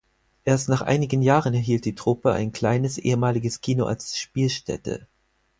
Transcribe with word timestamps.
Erst 0.45 0.67
nach 0.67 0.81
einigen 0.81 1.21
Jahren 1.21 1.53
erhielt 1.53 1.85
die 1.85 1.93
Truppe 1.93 2.31
ein 2.33 2.51
kleines 2.51 2.97
ehemaliges 2.97 3.61
Kino 3.61 3.85
als 3.85 4.17
Spielstätte. 4.17 5.05